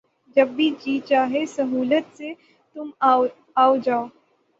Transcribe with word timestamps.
جب 0.37 0.47
بھی 0.49 0.69
جی 0.79 0.99
چاہے 1.05 1.45
سہولت 1.47 2.17
سے 2.17 2.33
تُم 2.75 2.89
آؤ 3.57 3.75
جاؤ 3.77 4.05